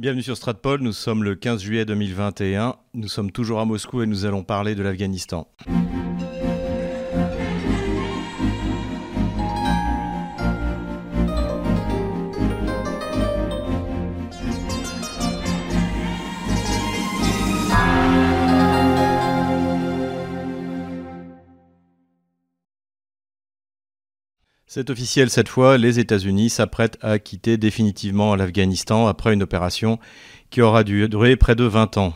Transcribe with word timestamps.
Bienvenue 0.00 0.22
sur 0.22 0.34
Stratpol, 0.34 0.80
nous 0.80 0.94
sommes 0.94 1.24
le 1.24 1.34
15 1.34 1.60
juillet 1.60 1.84
2021, 1.84 2.76
nous 2.94 3.08
sommes 3.08 3.30
toujours 3.30 3.60
à 3.60 3.66
Moscou 3.66 4.00
et 4.00 4.06
nous 4.06 4.24
allons 4.24 4.42
parler 4.42 4.74
de 4.74 4.82
l'Afghanistan. 4.82 5.46
C'est 24.72 24.88
officiel 24.88 25.30
cette 25.30 25.48
fois, 25.48 25.78
les 25.78 25.98
États-Unis 25.98 26.48
s'apprêtent 26.48 26.96
à 27.02 27.18
quitter 27.18 27.56
définitivement 27.56 28.36
l'Afghanistan 28.36 29.08
après 29.08 29.34
une 29.34 29.42
opération 29.42 29.98
qui 30.48 30.62
aura 30.62 30.84
duré 30.84 31.34
près 31.34 31.56
de 31.56 31.64
20 31.64 31.96
ans. 31.96 32.14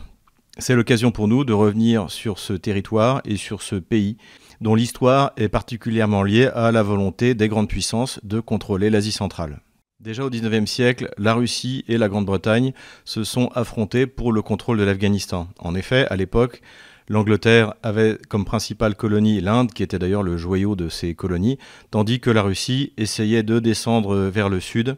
C'est 0.57 0.73
l'occasion 0.73 1.11
pour 1.11 1.27
nous 1.27 1.43
de 1.43 1.51
revenir 1.51 2.09
sur 2.09 2.39
ce 2.39 2.53
territoire 2.53 3.21
et 3.25 3.35
sur 3.35 3.61
ce 3.61 3.75
pays 3.75 4.15
dont 4.61 4.73
l'histoire 4.73 5.33
est 5.35 5.49
particulièrement 5.49 6.23
liée 6.23 6.49
à 6.55 6.71
la 6.71 6.81
volonté 6.81 7.33
des 7.33 7.49
grandes 7.49 7.67
puissances 7.67 8.21
de 8.23 8.39
contrôler 8.39 8.89
l'Asie 8.89 9.11
centrale. 9.11 9.59
Déjà 9.99 10.23
au 10.23 10.29
XIXe 10.29 10.71
siècle, 10.71 11.09
la 11.17 11.33
Russie 11.33 11.83
et 11.89 11.97
la 11.97 12.07
Grande-Bretagne 12.07 12.71
se 13.03 13.25
sont 13.25 13.49
affrontés 13.53 14.07
pour 14.07 14.31
le 14.31 14.41
contrôle 14.41 14.77
de 14.77 14.83
l'Afghanistan. 14.83 15.49
En 15.59 15.75
effet, 15.75 16.07
à 16.09 16.15
l'époque, 16.15 16.61
L'Angleterre 17.07 17.75
avait 17.83 18.17
comme 18.29 18.45
principale 18.45 18.95
colonie 18.95 19.39
l'Inde, 19.39 19.71
qui 19.71 19.83
était 19.83 19.99
d'ailleurs 19.99 20.23
le 20.23 20.37
joyau 20.37 20.75
de 20.75 20.89
ces 20.89 21.13
colonies, 21.13 21.59
tandis 21.91 22.19
que 22.19 22.31
la 22.31 22.41
Russie 22.41 22.93
essayait 22.97 23.43
de 23.43 23.59
descendre 23.59 24.15
vers 24.15 24.49
le 24.49 24.59
sud 24.59 24.97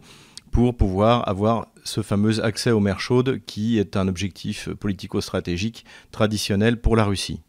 pour 0.51 0.75
pouvoir 0.75 1.27
avoir 1.27 1.67
ce 1.83 2.01
fameux 2.01 2.43
accès 2.43 2.71
aux 2.71 2.79
mers 2.79 2.99
chaudes 2.99 3.41
qui 3.45 3.77
est 3.77 3.97
un 3.97 4.07
objectif 4.07 4.69
politico-stratégique 4.69 5.85
traditionnel 6.11 6.79
pour 6.79 6.95
la 6.95 7.03
Russie. 7.03 7.41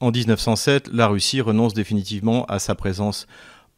En 0.00 0.10
1907, 0.10 0.90
la 0.92 1.06
Russie 1.06 1.40
renonce 1.40 1.74
définitivement 1.74 2.44
à 2.46 2.58
sa 2.58 2.74
présence 2.74 3.26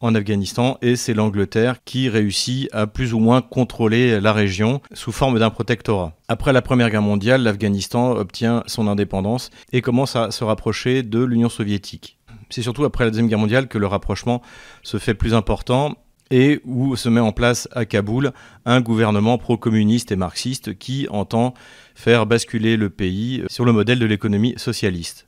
en 0.05 0.13
Afghanistan 0.13 0.77
et 0.81 0.95
c'est 0.95 1.13
l'Angleterre 1.13 1.77
qui 1.83 2.09
réussit 2.09 2.69
à 2.71 2.85
plus 2.85 3.13
ou 3.13 3.19
moins 3.19 3.41
contrôler 3.41 4.21
la 4.21 4.33
région 4.33 4.81
sous 4.93 5.11
forme 5.11 5.39
d'un 5.39 5.49
protectorat. 5.49 6.13
Après 6.27 6.53
la 6.53 6.61
Première 6.61 6.89
Guerre 6.89 7.01
mondiale, 7.01 7.41
l'Afghanistan 7.41 8.11
obtient 8.11 8.63
son 8.67 8.87
indépendance 8.87 9.49
et 9.73 9.81
commence 9.81 10.15
à 10.15 10.31
se 10.31 10.43
rapprocher 10.43 11.01
de 11.01 11.23
l'Union 11.23 11.49
soviétique. 11.49 12.19
C'est 12.49 12.61
surtout 12.61 12.85
après 12.85 13.03
la 13.03 13.09
Deuxième 13.09 13.27
Guerre 13.27 13.39
mondiale 13.39 13.67
que 13.67 13.79
le 13.79 13.87
rapprochement 13.87 14.41
se 14.83 14.97
fait 14.97 15.15
plus 15.15 15.33
important 15.33 15.95
et 16.31 16.61
où 16.65 16.95
se 16.95 17.09
met 17.09 17.19
en 17.19 17.31
place 17.31 17.67
à 17.71 17.85
Kaboul 17.85 18.31
un 18.65 18.81
gouvernement 18.81 19.37
pro-communiste 19.37 20.11
et 20.11 20.15
marxiste 20.15 20.77
qui 20.77 21.07
entend 21.09 21.53
faire 21.95 22.25
basculer 22.25 22.77
le 22.77 22.89
pays 22.89 23.43
sur 23.47 23.65
le 23.65 23.71
modèle 23.71 23.99
de 23.99 24.05
l'économie 24.05 24.53
socialiste. 24.57 25.27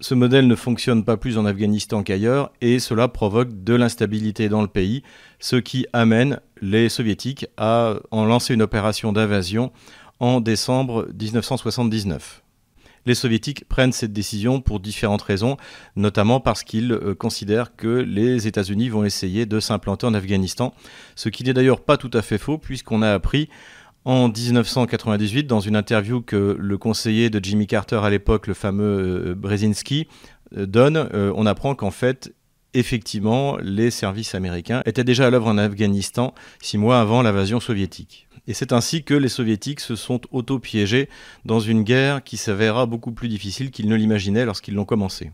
Ce 0.00 0.14
modèle 0.14 0.46
ne 0.46 0.54
fonctionne 0.54 1.04
pas 1.04 1.16
plus 1.16 1.38
en 1.38 1.44
Afghanistan 1.44 2.04
qu'ailleurs 2.04 2.52
et 2.60 2.78
cela 2.78 3.08
provoque 3.08 3.64
de 3.64 3.74
l'instabilité 3.74 4.48
dans 4.48 4.62
le 4.62 4.68
pays, 4.68 5.02
ce 5.40 5.56
qui 5.56 5.86
amène 5.92 6.38
les 6.62 6.88
soviétiques 6.88 7.46
à 7.56 7.94
en 8.12 8.24
lancer 8.24 8.54
une 8.54 8.62
opération 8.62 9.12
d'invasion 9.12 9.72
en 10.20 10.40
décembre 10.40 11.08
1979. 11.20 12.44
Les 13.06 13.16
soviétiques 13.16 13.64
prennent 13.68 13.90
cette 13.90 14.12
décision 14.12 14.60
pour 14.60 14.78
différentes 14.78 15.22
raisons, 15.22 15.56
notamment 15.96 16.38
parce 16.38 16.62
qu'ils 16.62 16.92
euh, 16.92 17.14
considèrent 17.16 17.74
que 17.74 17.88
les 17.88 18.46
États-Unis 18.46 18.90
vont 18.90 19.04
essayer 19.04 19.46
de 19.46 19.58
s'implanter 19.58 20.06
en 20.06 20.14
Afghanistan, 20.14 20.74
ce 21.16 21.28
qui 21.28 21.42
n'est 21.42 21.54
d'ailleurs 21.54 21.80
pas 21.80 21.96
tout 21.96 22.10
à 22.12 22.22
fait 22.22 22.38
faux 22.38 22.58
puisqu'on 22.58 23.02
a 23.02 23.12
appris 23.12 23.48
en 24.04 24.28
1998, 24.28 25.46
dans 25.46 25.60
une 25.60 25.76
interview 25.76 26.22
que 26.22 26.56
le 26.58 26.78
conseiller 26.78 27.30
de 27.30 27.44
Jimmy 27.44 27.66
Carter 27.66 28.00
à 28.02 28.10
l'époque, 28.10 28.46
le 28.46 28.54
fameux 28.54 29.30
euh, 29.30 29.34
Brzezinski, 29.34 30.08
euh, 30.56 30.66
donne, 30.66 30.96
euh, 30.96 31.32
on 31.36 31.46
apprend 31.46 31.74
qu'en 31.74 31.90
fait, 31.90 32.32
effectivement, 32.74 33.58
les 33.58 33.90
services 33.90 34.34
américains 34.34 34.82
étaient 34.86 35.04
déjà 35.04 35.26
à 35.26 35.30
l'œuvre 35.30 35.48
en 35.48 35.58
Afghanistan 35.58 36.34
six 36.60 36.78
mois 36.78 37.00
avant 37.00 37.22
l'invasion 37.22 37.60
soviétique. 37.60 38.28
Et 38.46 38.54
c'est 38.54 38.72
ainsi 38.72 39.04
que 39.04 39.14
les 39.14 39.28
soviétiques 39.28 39.80
se 39.80 39.94
sont 39.94 40.20
auto-piégés 40.30 41.08
dans 41.44 41.60
une 41.60 41.82
guerre 41.82 42.24
qui 42.24 42.36
s'avérera 42.36 42.86
beaucoup 42.86 43.12
plus 43.12 43.28
difficile 43.28 43.70
qu'ils 43.70 43.88
ne 43.88 43.96
l'imaginaient 43.96 44.46
lorsqu'ils 44.46 44.74
l'ont 44.74 44.86
commencé. 44.86 45.30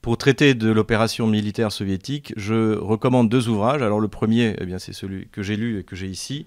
Pour 0.00 0.16
traiter 0.16 0.54
de 0.54 0.70
l'opération 0.70 1.26
militaire 1.26 1.72
soviétique, 1.72 2.32
je 2.36 2.76
recommande 2.76 3.28
deux 3.28 3.48
ouvrages. 3.48 3.82
Alors 3.82 3.98
le 3.98 4.06
premier, 4.06 4.54
eh 4.60 4.78
c'est 4.78 4.92
celui 4.92 5.26
que 5.32 5.42
j'ai 5.42 5.56
lu 5.56 5.80
et 5.80 5.82
que 5.82 5.96
j'ai 5.96 6.06
ici, 6.06 6.46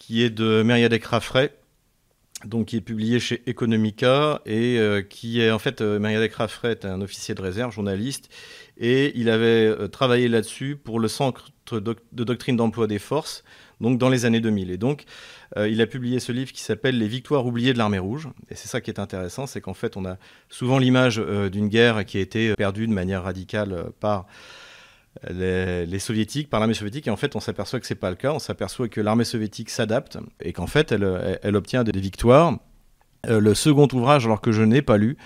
qui 0.00 0.24
est 0.24 0.30
de 0.30 0.62
Meriadec 0.62 1.04
Raffray, 1.04 1.52
donc 2.46 2.68
qui 2.68 2.78
est 2.78 2.80
publié 2.80 3.20
chez 3.20 3.42
Economica 3.46 4.40
et 4.46 4.78
euh, 4.78 5.02
qui 5.02 5.42
est 5.42 5.50
en 5.50 5.58
fait 5.58 5.82
euh, 5.82 5.98
Meriadec 6.00 6.32
Raffray 6.32 6.72
est 6.72 6.86
un 6.86 7.02
officier 7.02 7.34
de 7.34 7.42
réserve, 7.42 7.70
journaliste, 7.70 8.30
et 8.78 9.12
il 9.14 9.28
avait 9.28 9.66
euh, 9.66 9.88
travaillé 9.88 10.28
là-dessus 10.28 10.74
pour 10.74 11.00
le 11.00 11.06
Centre 11.06 11.50
de 11.70 12.24
doctrine 12.24 12.56
d'emploi 12.56 12.86
des 12.86 12.98
forces, 12.98 13.44
donc 13.82 13.98
dans 13.98 14.08
les 14.08 14.24
années 14.24 14.40
2000. 14.40 14.70
Et 14.70 14.78
donc 14.78 15.04
il 15.56 15.80
a 15.80 15.86
publié 15.86 16.18
ce 16.18 16.32
livre 16.32 16.50
qui 16.50 16.62
s'appelle 16.62 16.98
Les 16.98 17.06
victoires 17.06 17.46
oubliées 17.46 17.72
de 17.72 17.78
l'armée 17.78 18.00
rouge. 18.00 18.28
Et 18.50 18.56
c'est 18.56 18.66
ça 18.66 18.80
qui 18.80 18.90
est 18.90 18.98
intéressant, 18.98 19.46
c'est 19.46 19.60
qu'en 19.60 19.74
fait 19.74 19.96
on 19.96 20.04
a 20.04 20.16
souvent 20.48 20.78
l'image 20.78 21.18
d'une 21.52 21.68
guerre 21.68 22.04
qui 22.04 22.18
a 22.18 22.20
été 22.20 22.54
perdue 22.54 22.88
de 22.88 22.92
manière 22.92 23.22
radicale 23.22 23.92
par 24.00 24.26
les, 25.28 25.98
soviétiques, 25.98 26.48
par 26.48 26.60
l'armée 26.60 26.74
soviétique, 26.74 27.08
et 27.08 27.10
en 27.10 27.16
fait 27.16 27.36
on 27.36 27.40
s'aperçoit 27.40 27.80
que 27.80 27.86
c'est 27.86 27.94
pas 27.94 28.10
le 28.10 28.16
cas, 28.16 28.32
on 28.32 28.38
s'aperçoit 28.38 28.88
que 28.88 29.00
l'armée 29.00 29.24
soviétique 29.24 29.70
s'adapte 29.70 30.18
et 30.40 30.52
qu'en 30.52 30.66
fait 30.66 30.92
elle, 30.92 31.38
elle, 31.42 31.56
obtient 31.56 31.84
des 31.84 31.98
victoires 31.98 32.58
euh, 33.28 33.38
le 33.38 33.54
second 33.54 33.86
ouvrage, 33.92 34.24
alors 34.24 34.40
que 34.40 34.50
je 34.50 34.62
n'ai 34.62 34.80
pas 34.80 34.96
lu, 34.96 35.18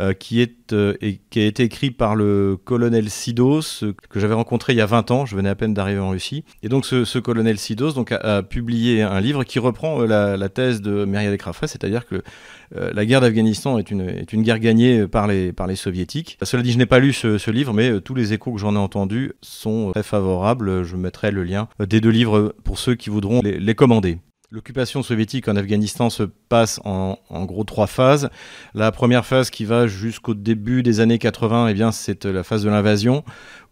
euh, 0.00 0.12
qui, 0.14 0.40
est, 0.40 0.72
euh, 0.72 0.94
qui 1.30 1.40
a 1.40 1.44
été 1.44 1.62
écrit 1.62 1.92
par 1.92 2.16
le 2.16 2.58
colonel 2.64 3.08
Sidos, 3.08 3.84
que 4.10 4.18
j'avais 4.18 4.34
rencontré 4.34 4.72
il 4.72 4.76
y 4.76 4.80
a 4.80 4.86
20 4.86 5.12
ans, 5.12 5.26
je 5.26 5.36
venais 5.36 5.48
à 5.48 5.54
peine 5.54 5.72
d'arriver 5.72 6.00
en 6.00 6.10
Russie. 6.10 6.44
Et 6.64 6.68
donc 6.68 6.84
ce, 6.84 7.18
colonel 7.18 7.58
Sidos 7.58 7.92
donc, 7.92 8.10
a, 8.10 8.42
publié 8.42 9.02
un 9.02 9.20
livre 9.20 9.44
qui 9.44 9.60
reprend 9.60 10.00
la, 10.00 10.48
thèse 10.48 10.80
de 10.80 11.04
Myriam 11.04 11.36
Krafre, 11.36 11.68
c'est-à-dire 11.68 12.06
que 12.06 12.22
la 12.74 13.04
guerre 13.04 13.20
d'Afghanistan 13.20 13.78
est 13.78 13.90
une, 13.90 14.08
est 14.08 14.32
une 14.32 14.42
guerre 14.42 14.58
gagnée 14.58 15.06
par 15.06 15.28
les, 15.28 15.52
par 15.52 15.66
les 15.66 15.76
soviétiques. 15.76 16.38
Cela 16.42 16.62
dit, 16.62 16.72
je 16.72 16.78
n'ai 16.78 16.86
pas 16.86 16.98
lu 16.98 17.12
ce, 17.12 17.50
livre, 17.50 17.72
mais 17.72 18.00
tous 18.00 18.14
les 18.14 18.32
échos 18.32 18.52
que 18.52 18.58
j'en 18.58 18.74
ai 18.74 18.78
entendus 18.78 19.32
sont 19.40 19.92
très 19.92 20.02
favorables. 20.02 20.82
Je 20.82 20.96
mettrai 20.96 21.30
le 21.30 21.44
lien 21.44 21.68
des 21.78 22.00
deux 22.00 22.10
livres 22.10 22.54
pour 22.64 22.78
ceux 22.78 22.96
qui 22.96 23.10
voudront 23.10 23.40
les 23.42 23.74
commander. 23.74 24.18
L'occupation 24.52 25.02
soviétique 25.02 25.48
en 25.48 25.56
Afghanistan 25.56 26.08
se 26.08 26.22
passe 26.22 26.80
en, 26.84 27.18
gros 27.46 27.64
trois 27.64 27.88
phases. 27.88 28.30
La 28.74 28.92
première 28.92 29.26
phase 29.26 29.50
qui 29.50 29.64
va 29.64 29.88
jusqu'au 29.88 30.34
début 30.34 30.84
des 30.84 31.00
années 31.00 31.18
80, 31.18 31.68
eh 31.68 31.88
c'est 31.90 32.24
la 32.24 32.44
phase 32.44 32.62
de 32.62 32.70
l'invasion, 32.70 33.24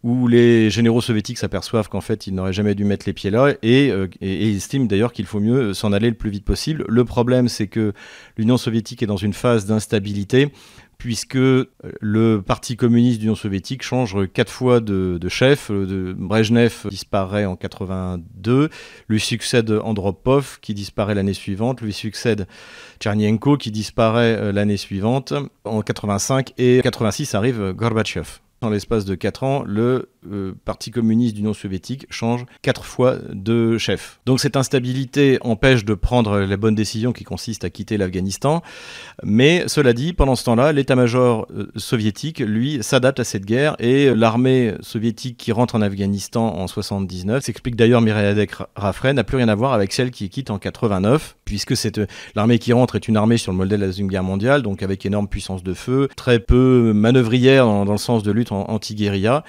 où 0.02 0.26
les 0.26 0.70
généraux 0.70 1.00
soviétiques 1.00 1.38
s'aperçoivent 1.38 1.88
qu'en 1.88 2.00
fait, 2.00 2.26
ils 2.26 2.34
n'auraient 2.34 2.52
jamais 2.52 2.74
dû 2.74 2.84
mettre 2.84 3.06
les 3.06 3.12
pieds 3.12 3.30
là, 3.30 3.54
et, 3.62 3.92
euh, 3.92 4.08
estiment 4.20 4.86
d'ailleurs 4.86 5.12
qu'il 5.12 5.26
faut 5.26 5.38
mieux 5.38 5.74
s'en 5.74 5.92
aller 5.92 6.08
le 6.08 6.16
plus 6.16 6.30
vite 6.30 6.44
possible. 6.44 6.84
Le 6.88 7.04
problème, 7.04 7.46
c'est 7.46 7.68
que 7.68 7.92
l'Union 8.36 8.56
soviétique 8.56 9.00
est 9.00 9.06
dans 9.06 9.16
une 9.16 9.32
phase 9.32 9.66
d'instabilité, 9.66 10.50
puisque 10.98 11.36
euh, 11.36 11.66
le 12.00 12.40
Parti 12.40 12.76
communiste 12.76 13.20
d'Union 13.20 13.34
soviétique 13.34 13.82
change 13.82 14.16
quatre 14.32 14.52
fois 14.52 14.80
de, 14.80 15.18
chef. 15.28 15.70
Euh, 15.70 15.86
de, 15.86 16.14
Brejnev 16.16 16.88
disparaît 16.88 17.44
en 17.44 17.56
82, 17.56 18.70
lui 19.08 19.20
succède 19.20 19.70
Andropov 19.70 20.58
qui 20.60 20.74
disparaît 20.74 21.14
l'année 21.14 21.34
suivante, 21.34 21.80
lui 21.80 21.92
succède 21.92 22.46
Tchernienko 23.00 23.56
qui 23.56 23.70
disparaît 23.70 24.36
euh, 24.36 24.52
l'année 24.52 24.76
suivante 24.76 25.32
en 25.64 25.82
85 25.82 26.52
et 26.58 26.80
86 26.82 27.34
arrive 27.34 27.72
Gorbatchev. 27.72 28.43
Dans 28.64 28.70
l'espace 28.70 29.04
de 29.04 29.14
4 29.14 29.42
ans, 29.42 29.62
le 29.66 30.08
euh, 30.32 30.54
Parti 30.64 30.90
communiste 30.90 31.34
d'Union 31.34 31.52
soviétique 31.52 32.06
change 32.08 32.46
4 32.62 32.86
fois 32.86 33.16
de 33.30 33.76
chef. 33.76 34.20
Donc 34.24 34.40
cette 34.40 34.56
instabilité 34.56 35.36
empêche 35.42 35.84
de 35.84 35.92
prendre 35.92 36.38
les 36.38 36.56
bonnes 36.56 36.74
décisions 36.74 37.12
qui 37.12 37.24
consistent 37.24 37.64
à 37.64 37.68
quitter 37.68 37.98
l'Afghanistan. 37.98 38.62
Mais 39.22 39.64
cela 39.66 39.92
dit, 39.92 40.14
pendant 40.14 40.34
ce 40.34 40.44
temps-là, 40.44 40.72
l'état-major 40.72 41.46
euh, 41.54 41.70
soviétique, 41.76 42.38
lui, 42.38 42.82
s'adapte 42.82 43.20
à 43.20 43.24
cette 43.24 43.44
guerre 43.44 43.76
et 43.80 44.14
l'armée 44.14 44.72
soviétique 44.80 45.36
qui 45.36 45.52
rentre 45.52 45.74
en 45.74 45.82
Afghanistan 45.82 46.56
en 46.56 46.66
79, 46.66 47.44
s'explique 47.44 47.76
d'ailleurs 47.76 48.00
Mireille 48.00 48.46
Rafray, 48.76 49.12
n'a 49.12 49.24
plus 49.24 49.36
rien 49.36 49.48
à 49.48 49.54
voir 49.54 49.74
avec 49.74 49.92
celle 49.92 50.10
qui 50.10 50.30
quitte 50.30 50.48
en 50.48 50.58
89, 50.58 51.36
puisque 51.44 51.76
cette, 51.76 52.00
l'armée 52.34 52.58
qui 52.58 52.72
rentre 52.72 52.96
est 52.96 53.08
une 53.08 53.18
armée 53.18 53.36
sur 53.36 53.52
le 53.52 53.58
modèle 53.58 53.80
de 53.80 53.84
la 53.84 53.88
Deuxième 53.88 54.08
Guerre 54.08 54.24
mondiale, 54.24 54.62
donc 54.62 54.82
avec 54.82 55.04
énorme 55.04 55.28
puissance 55.28 55.62
de 55.62 55.74
feu, 55.74 56.08
très 56.16 56.38
peu 56.38 56.94
manœuvrière 56.94 57.66
dans, 57.66 57.84
dans 57.84 57.92
le 57.92 57.98
sens 57.98 58.22
de 58.22 58.32
lutte 58.32 58.53
anti-guérilla. 58.54 59.44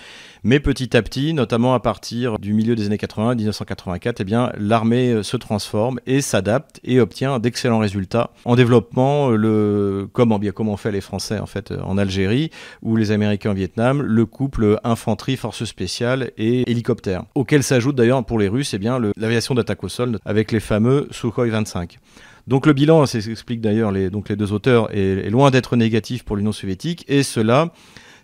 Mais 0.47 0.59
petit 0.59 0.95
à 0.95 1.01
petit, 1.01 1.33
notamment 1.33 1.73
à 1.73 1.79
partir 1.79 2.37
du 2.37 2.53
milieu 2.53 2.75
des 2.75 2.85
années 2.85 2.99
80, 2.99 3.33
1984, 3.33 4.21
eh 4.21 4.23
bien, 4.23 4.51
l'armée 4.59 5.11
euh, 5.11 5.23
se 5.23 5.37
transforme 5.37 5.99
et 6.05 6.21
s'adapte 6.21 6.79
et 6.83 6.99
obtient 6.99 7.39
d'excellents 7.39 7.79
résultats 7.79 8.29
en 8.45 8.55
développement, 8.55 9.31
euh, 9.31 9.37
le, 9.37 10.07
comme, 10.13 10.37
bien, 10.37 10.51
comme 10.51 10.69
ont 10.69 10.77
fait 10.77 10.91
les 10.91 11.01
Français 11.01 11.39
en 11.39 11.47
fait 11.47 11.71
euh, 11.71 11.81
en 11.81 11.97
Algérie 11.97 12.51
ou 12.83 12.95
les 12.95 13.09
Américains 13.09 13.51
au 13.51 13.53
Vietnam, 13.55 14.03
le 14.03 14.25
couple 14.27 14.79
infanterie, 14.83 15.35
forces 15.35 15.65
spéciales 15.65 16.29
et 16.37 16.69
hélicoptères, 16.69 17.23
auquel 17.33 17.63
s'ajoute 17.63 17.95
d'ailleurs 17.95 18.23
pour 18.23 18.37
les 18.37 18.47
Russes 18.47 18.75
eh 18.75 18.77
bien, 18.77 18.99
l'aviation 19.17 19.55
d'attaque 19.55 19.83
au 19.83 19.89
sol 19.89 20.19
avec 20.25 20.51
les 20.51 20.59
fameux 20.59 21.07
Sukhoi 21.09 21.47
25. 21.47 21.97
Donc 22.45 22.67
le 22.67 22.73
bilan, 22.73 23.07
c'est 23.07 23.27
explique 23.27 23.61
d'ailleurs 23.61 23.91
les, 23.91 24.11
donc 24.11 24.29
les 24.29 24.35
deux 24.35 24.53
auteurs, 24.53 24.93
est 24.93 25.29
loin 25.31 25.49
d'être 25.49 25.75
négatif 25.75 26.23
pour 26.23 26.35
l'Union 26.35 26.51
soviétique, 26.51 27.03
et 27.07 27.23
cela 27.23 27.71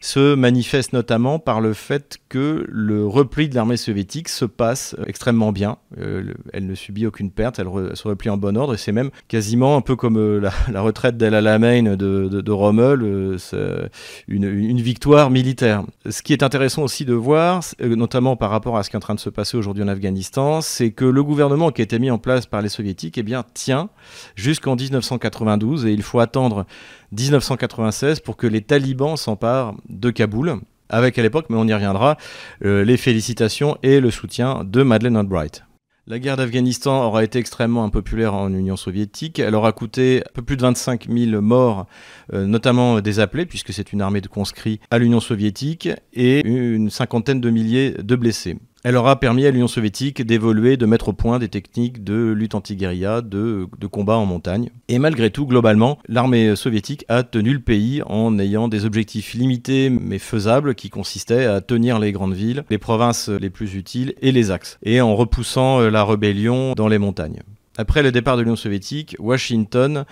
se 0.02 0.34
manifeste 0.34 0.94
notamment 0.94 1.38
par 1.38 1.62
le 1.62 1.74
fait 1.74 2.18
que 2.28 2.66
le 2.68 3.06
repli 3.06 3.48
de 3.48 3.56
l'armée 3.56 3.78
soviétique 3.78 4.30
se 4.30 4.46
passe 4.46 4.96
extrêmement 5.06 5.52
bien. 5.52 5.78
Euh, 6.00 6.34
elle 6.54 6.66
ne 6.66 6.74
subit 6.74 7.06
aucune 7.06 7.30
perte, 7.30 7.60
elle, 7.60 7.68
se 7.94 8.08
replie 8.08 8.32
en 8.32 8.38
bon 8.38 8.58
ordre 8.58 8.74
et 8.74 8.78
c'est 8.78 8.92
même 8.92 9.12
quasiment 9.28 9.78
un 9.78 9.82
peu 9.82 9.96
comme 9.96 10.18
euh, 10.18 10.40
la, 10.72 10.82
retraite 10.82 11.18
d'El 11.18 11.36
Alamein 11.36 11.96
de, 11.96 12.52
Rommel, 12.52 13.00
euh, 13.04 13.88
une, 14.28 14.44
une, 14.44 14.82
victoire 14.82 15.30
militaire. 15.30 15.84
Ce 16.10 16.24
qui 16.24 16.34
est 16.34 16.42
intéressant 16.42 16.82
aussi 16.82 17.06
de 17.06 17.14
voir, 17.14 17.62
notamment 17.80 18.36
par 18.36 18.50
rapport 18.50 18.78
à 18.78 18.84
ce 18.84 18.90
qui 18.90 18.96
est 18.96 18.98
en 18.98 19.02
train 19.02 19.16
de 19.16 19.20
se 19.20 19.30
passer 19.30 19.56
aujourd'hui 19.56 19.84
en 19.84 19.88
Afghanistan, 19.88 20.62
c'est 20.62 20.92
que 20.92 21.06
le 21.06 21.24
gouvernement 21.24 21.70
qui 21.70 21.82
a 21.82 21.84
été 21.84 22.00
mis 22.00 22.10
en 22.10 22.18
place 22.18 22.48
par 22.48 22.64
les 22.64 22.70
soviétiques 22.70 23.20
eh 23.20 23.24
bien, 23.24 23.46
tient 23.54 23.90
jusqu'en 24.36 24.76
1992 24.76 25.86
et 25.86 25.94
il 25.94 26.02
faut 26.02 26.20
attendre 26.20 26.66
1996 27.12 28.22
pour 28.22 28.38
que 28.38 28.48
les 28.48 28.62
talibans 28.62 29.18
s'emparent 29.18 29.76
de 29.92 30.10
Kaboul, 30.10 30.60
avec 30.90 31.20
à 31.20 31.22
l'époque, 31.22 31.46
mais 31.50 31.58
on 31.58 31.68
y 31.68 31.74
reviendra, 31.74 32.18
euh, 32.66 32.84
les 32.84 32.98
félicitations 32.98 33.78
et 33.84 34.00
le 34.00 34.12
soutien 34.12 34.64
de 34.64 34.84
Madeleine 34.84 35.18
Albright. 35.18 35.64
La 36.08 36.18
guerre 36.18 36.36
d'Afghanistan 36.36 37.06
aura 37.06 37.24
été 37.24 37.38
extrêmement 37.38 37.84
impopulaire 37.84 38.34
en 38.34 38.52
Union 38.52 38.76
soviétique. 38.76 39.38
Elle 39.38 39.54
aura 39.54 39.72
coûté 39.72 40.24
un 40.28 40.34
peu 40.34 40.42
plus 40.42 40.58
de 40.58 40.62
25 40.64 41.08
000 41.08 41.42
morts, 41.42 41.86
euh, 42.34 42.48
notamment 42.48 43.02
des 43.02 43.20
appelés, 43.20 43.46
puisque 43.46 43.72
c'est 43.72 43.94
une 43.94 44.02
armée 44.02 44.20
de 44.20 44.28
conscrits 44.28 44.80
à 44.90 44.98
l'Union 44.98 45.20
soviétique, 45.20 45.90
et 46.14 46.46
une 46.46 46.90
cinquantaine 46.90 47.40
de 47.40 47.50
milliers 47.52 47.92
de 47.92 48.16
blessés. 48.16 48.58
Elle 48.84 48.96
aura 48.96 49.20
permis 49.20 49.46
à 49.46 49.52
l'Union 49.52 49.68
soviétique 49.68 50.24
d'évoluer, 50.24 50.76
de 50.76 50.88
mettre 50.88 51.10
au 51.10 51.14
point 51.14 51.38
des 51.38 51.50
techniques 51.50 52.04
de 52.04 52.32
lutte 52.32 52.56
anti-guérilla, 52.56 53.22
de, 53.22 53.68
de, 53.78 53.88
combat 53.88 54.18
en 54.18 54.26
montagne. 54.26 54.72
Et 54.88 54.98
malgré 54.98 55.30
tout, 55.30 55.46
globalement, 55.46 56.00
l'armée 56.08 56.56
soviétique 56.56 57.06
a 57.08 57.22
tenu 57.22 57.54
le 57.54 57.60
pays 57.60 58.02
en 58.08 58.40
ayant 58.40 58.68
des 58.68 58.86
objectifs 58.86 59.34
limités 59.34 59.92
mais 59.92 60.18
faisables 60.18 60.74
qui 60.74 60.90
consistaient 60.90 61.46
à 61.46 61.62
tenir 61.62 62.00
les 62.00 62.12
grandes 62.12 62.34
villes, 62.34 62.64
les 62.72 62.80
provinces 62.80 63.30
les 63.30 63.52
plus 63.52 63.76
utiles 63.76 64.16
et 64.22 64.32
les 64.32 64.50
axes, 64.50 64.80
et 64.82 65.00
en 65.00 65.16
repoussant 65.16 65.82
la 65.82 66.04
rébellion 66.04 66.74
dans 66.74 66.88
les 66.88 66.98
montagnes. 66.98 67.42
Après 67.78 68.04
le 68.04 68.12
départ 68.12 68.36
de 68.36 68.42
l'Union 68.42 68.56
soviétique, 68.56 69.16
Washington 69.20 70.06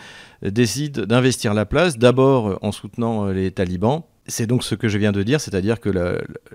décide 0.43 1.01
d'investir 1.01 1.53
la 1.53 1.65
place, 1.65 1.97
d'abord 1.97 2.57
en 2.61 2.71
soutenant 2.71 3.27
les 3.27 3.51
talibans, 3.51 4.03
c'est 4.29 4.47
donc 4.47 4.63
ce 4.63 4.75
que 4.75 4.87
je 4.87 4.97
viens 4.97 5.11
de 5.11 5.23
dire, 5.23 5.41
c'est-à-dire 5.41 5.79
que 5.79 5.89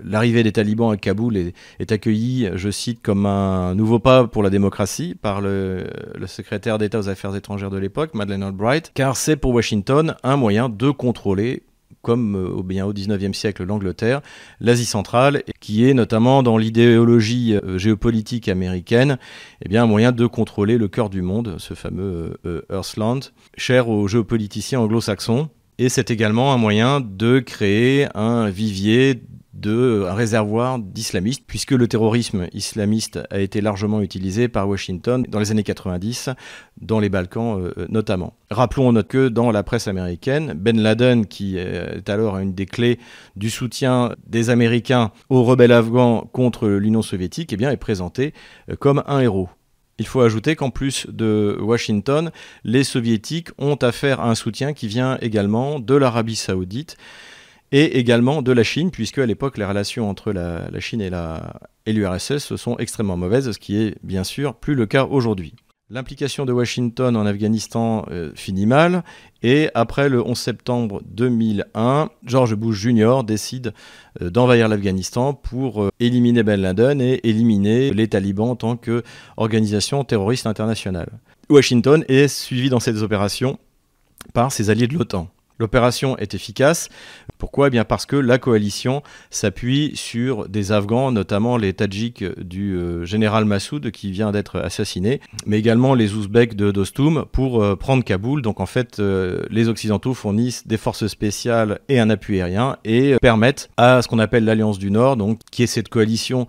l'arrivée 0.03 0.43
des 0.43 0.51
talibans 0.51 0.91
à 0.91 0.97
Kaboul 0.97 1.37
est, 1.37 1.91
accueillie, 1.91 2.49
je 2.55 2.69
cite, 2.69 3.01
comme 3.01 3.25
un 3.25 3.75
nouveau 3.75 3.99
pas 3.99 4.27
pour 4.27 4.43
la 4.43 4.49
démocratie 4.49 5.15
par 5.15 5.41
le, 5.41 5.85
secrétaire 6.25 6.77
d'État 6.77 6.99
aux 6.99 7.09
Affaires 7.09 7.35
étrangères 7.35 7.69
de 7.69 7.77
l'époque, 7.77 8.13
Madeleine 8.13 8.43
Albright, 8.43 8.91
car 8.93 9.15
c'est 9.15 9.35
pour 9.35 9.53
Washington 9.53 10.15
un 10.23 10.37
moyen 10.37 10.69
de 10.69 10.89
contrôler 10.89 11.63
comme 12.05 12.35
euh, 12.35 12.49
au, 12.49 12.63
bien 12.63 12.85
au 12.85 12.93
19e 12.93 13.33
siècle 13.33 13.63
l'Angleterre, 13.63 14.21
l'Asie 14.59 14.85
centrale, 14.85 15.43
qui 15.59 15.89
est 15.89 15.93
notamment 15.93 16.43
dans 16.43 16.57
l'idéologie 16.57 17.55
euh, 17.55 17.77
géopolitique 17.77 18.47
américaine, 18.47 19.17
eh 19.63 19.69
bien, 19.69 19.83
un 19.83 19.87
moyen 19.87 20.11
de 20.11 20.27
contrôler 20.27 20.77
le 20.77 20.87
cœur 20.87 21.09
du 21.09 21.23
monde, 21.23 21.55
ce 21.57 21.73
fameux 21.73 22.37
euh, 22.45 22.61
Earthland, 22.71 23.31
cher 23.57 23.89
aux 23.89 24.07
géopoliticiens 24.07 24.79
anglo-saxons. 24.79 25.49
Et 25.77 25.89
c'est 25.89 26.09
également 26.09 26.53
un 26.53 26.57
moyen 26.57 27.01
de 27.01 27.39
créer 27.39 28.07
un 28.15 28.49
vivier 28.49 29.21
de 29.53 30.05
un 30.07 30.13
réservoir 30.13 30.79
d'islamistes, 30.79 31.43
puisque 31.47 31.71
le 31.71 31.87
terrorisme 31.87 32.47
islamiste 32.53 33.19
a 33.29 33.39
été 33.39 33.61
largement 33.61 34.01
utilisé 34.01 34.47
par 34.47 34.67
Washington 34.69 35.25
dans 35.27 35.39
les 35.39 35.51
années 35.51 35.63
90, 35.63 36.29
dans 36.81 36.99
les 36.99 37.09
Balkans 37.09 37.59
euh, 37.59 37.87
notamment. 37.89 38.35
Rappelons 38.51 38.91
note 38.91 39.07
que 39.07 39.27
dans 39.27 39.51
la 39.51 39.63
presse 39.63 39.87
américaine, 39.87 40.53
Ben 40.55 40.79
Laden, 40.79 41.25
qui 41.25 41.57
est 41.57 42.09
alors 42.09 42.37
une 42.37 42.53
des 42.53 42.65
clés 42.65 42.99
du 43.35 43.49
soutien 43.49 44.13
des 44.27 44.49
Américains 44.49 45.11
aux 45.29 45.43
rebelles 45.43 45.71
afghans 45.71 46.29
contre 46.31 46.67
l'Union 46.67 47.01
soviétique, 47.01 47.53
eh 47.53 47.63
est 47.63 47.77
présenté 47.77 48.33
euh, 48.69 48.75
comme 48.75 49.03
un 49.07 49.19
héros. 49.19 49.49
Il 49.97 50.07
faut 50.07 50.21
ajouter 50.21 50.55
qu'en 50.55 50.71
plus 50.71 51.07
de 51.09 51.57
Washington, 51.61 52.31
les 52.63 52.83
soviétiques 52.83 53.49
ont 53.57 53.75
affaire 53.75 54.19
à 54.19 54.29
un 54.29 54.35
soutien 54.35 54.73
qui 54.73 54.87
vient 54.87 55.17
également 55.21 55.79
de 55.79 55.95
l'Arabie 55.95 56.35
saoudite 56.35 56.97
et 57.71 57.97
également 57.97 58.41
de 58.41 58.51
la 58.51 58.63
Chine, 58.63 58.91
puisque 58.91 59.19
à 59.19 59.25
l'époque 59.25 59.57
les 59.57 59.65
relations 59.65 60.09
entre 60.09 60.31
la, 60.31 60.79
Chine 60.79 61.01
et 61.01 61.93
l'URSS 61.93 62.55
sont 62.55 62.77
extrêmement 62.77 63.17
mauvaises, 63.17 63.51
ce 63.51 63.59
qui 63.59 63.77
est 63.77 63.95
bien 64.03 64.23
sûr 64.23 64.55
plus 64.55 64.75
le 64.75 64.85
cas 64.85 65.05
aujourd'hui. 65.05 65.53
L'implication 65.91 66.45
de 66.45 66.51
Washington 66.51 67.15
en 67.15 67.27
Afghanistan 67.27 68.07
euh, 68.09 68.31
finit 68.33 68.65
mal 68.65 69.03
et 69.43 69.69
après 69.75 70.09
le 70.09 70.19
11 70.25 70.35
septembre 70.35 71.03
2001, 71.05 72.09
George 72.23 72.55
Bush 72.55 72.79
Jr. 72.79 73.21
décide 73.23 73.71
euh, 74.19 74.31
d'envahir 74.31 74.67
l'Afghanistan 74.67 75.35
pour 75.35 75.83
euh, 75.83 75.89
éliminer 75.99 76.41
Ben 76.41 76.59
Laden 76.59 76.99
et 77.01 77.19
éliminer 77.23 77.93
les 77.93 78.07
talibans 78.07 78.49
en 78.49 78.55
tant 78.55 78.77
qu'organisation 78.77 80.03
terroriste 80.03 80.47
internationale. 80.47 81.19
Washington 81.51 82.03
est 82.07 82.29
suivi 82.29 82.69
dans 82.69 82.79
ces 82.79 83.03
opérations 83.03 83.59
par 84.33 84.51
ses 84.51 84.71
alliés 84.71 84.87
de 84.87 84.95
l'OTAN. 84.95 85.29
L'opération 85.57 86.17
est 86.17 86.33
efficace. 86.33 86.89
Pourquoi? 87.37 87.67
Eh 87.67 87.69
bien 87.69 87.85
Parce 87.85 88.05
que 88.05 88.15
la 88.15 88.37
coalition 88.37 89.03
s'appuie 89.29 89.91
sur 89.95 90.49
des 90.49 90.71
Afghans, 90.71 91.11
notamment 91.11 91.57
les 91.57 91.73
Tadjiks 91.73 92.23
du 92.39 92.75
euh, 92.75 93.05
général 93.05 93.45
Massoud 93.45 93.91
qui 93.91 94.11
vient 94.11 94.31
d'être 94.31 94.59
assassiné, 94.59 95.21
mais 95.45 95.57
également 95.57 95.93
les 95.93 96.13
Ouzbeks 96.13 96.55
de 96.55 96.71
Dostum 96.71 97.25
pour 97.31 97.63
euh, 97.63 97.75
prendre 97.75 98.03
Kaboul. 98.03 98.41
Donc 98.41 98.59
en 98.59 98.65
fait, 98.65 98.99
euh, 98.99 99.43
les 99.49 99.69
Occidentaux 99.69 100.13
fournissent 100.13 100.67
des 100.67 100.77
forces 100.77 101.07
spéciales 101.07 101.79
et 101.87 101.99
un 101.99 102.09
appui 102.09 102.41
aérien 102.41 102.77
et 102.83 103.15
permettent 103.21 103.69
à 103.77 104.01
ce 104.01 104.07
qu'on 104.07 104.19
appelle 104.19 104.43
l'Alliance 104.43 104.77
du 104.77 104.91
Nord, 104.91 105.17
qui 105.51 105.63
est 105.63 105.67
cette 105.67 105.89
coalition 105.89 106.47